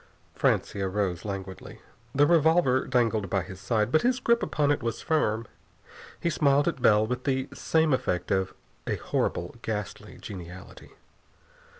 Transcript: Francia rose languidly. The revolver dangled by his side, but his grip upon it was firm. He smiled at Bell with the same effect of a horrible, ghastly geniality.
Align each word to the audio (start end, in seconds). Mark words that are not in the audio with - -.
Francia 0.33 0.87
rose 0.89 1.25
languidly. 1.25 1.79
The 2.15 2.25
revolver 2.25 2.87
dangled 2.87 3.29
by 3.29 3.43
his 3.43 3.59
side, 3.59 3.91
but 3.91 4.01
his 4.01 4.19
grip 4.19 4.41
upon 4.41 4.71
it 4.71 4.81
was 4.81 4.99
firm. 5.03 5.45
He 6.19 6.31
smiled 6.31 6.67
at 6.67 6.81
Bell 6.81 7.05
with 7.05 7.23
the 7.25 7.49
same 7.53 7.93
effect 7.93 8.31
of 8.31 8.55
a 8.87 8.95
horrible, 8.95 9.57
ghastly 9.61 10.17
geniality. 10.17 10.93